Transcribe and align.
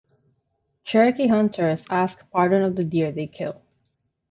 Cherokee 0.83 1.27
hunters 1.27 1.85
ask 1.91 2.27
pardon 2.31 2.63
of 2.63 2.75
the 2.75 2.83
deer 2.83 3.11
they 3.11 3.27
kill. 3.27 3.61